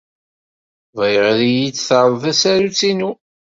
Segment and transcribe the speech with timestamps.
[0.97, 3.11] Bɣiɣ ad iyi-d-terreḍ tasarut-inu.